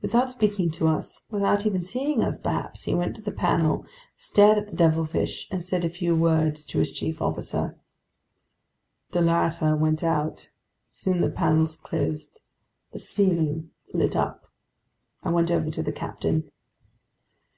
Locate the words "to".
0.70-0.88, 3.14-3.20, 6.64-6.78, 15.70-15.82